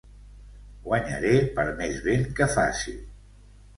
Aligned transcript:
Guanyaré 0.87 1.35
per 1.59 1.67
més 1.81 2.01
vent 2.07 2.25
que 2.41 2.49
faci. 2.55 2.95